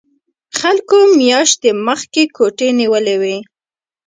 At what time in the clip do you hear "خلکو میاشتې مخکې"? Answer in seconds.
0.59-2.23